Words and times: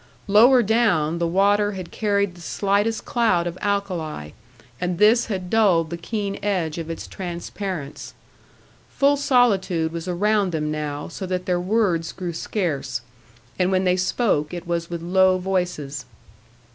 Lower 0.25 0.63
down, 0.63 1.19
the 1.19 1.27
water 1.27 1.73
had 1.73 1.91
carried 1.91 2.33
the 2.33 2.41
slightest 2.41 3.05
cloud 3.05 3.45
of 3.45 3.55
alkali, 3.61 4.31
and 4.79 4.97
this 4.97 5.27
had 5.27 5.47
dulled 5.51 5.91
the 5.91 5.95
keen 5.95 6.39
edge 6.41 6.79
of 6.79 6.89
its 6.89 7.05
transparence. 7.05 8.15
Full 8.97 9.15
solitude 9.15 9.91
was 9.91 10.07
around 10.07 10.53
them 10.53 10.71
now, 10.71 11.07
so 11.07 11.27
that 11.27 11.45
their 11.45 11.59
words 11.61 12.13
grew 12.13 12.33
scarce, 12.33 13.01
and 13.59 13.69
when 13.71 13.83
they 13.83 13.95
spoke 13.95 14.55
it 14.55 14.65
was 14.65 14.89
with 14.89 15.03
low 15.03 15.37
voices. 15.37 16.07